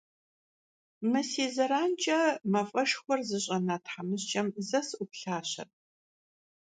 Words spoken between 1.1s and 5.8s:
си зэранкӏэ мафӏэшхуэр зыщӏэна тхьэмыщкӏэм зэ сыӏуплъащэрэт.